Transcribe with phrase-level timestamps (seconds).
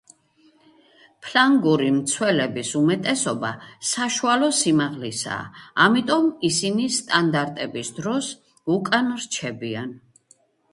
[1.25, 3.51] ფლანგური მცველების უმეტესობა
[3.91, 8.33] საშუალო სიმაღლისაა ამიტომ ისინი სტანდარტების დროს
[8.79, 9.97] უკან რჩებიან.